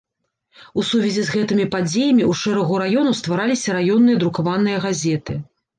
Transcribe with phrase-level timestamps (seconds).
[0.81, 5.33] У сувязі з гэтымі падзеямі ў шэрагу раёнаў ствараліся раённыя друкаваныя газеты.